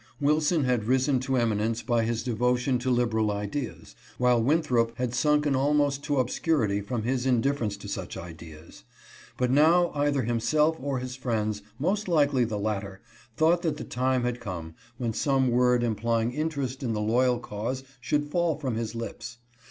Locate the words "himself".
10.23-10.75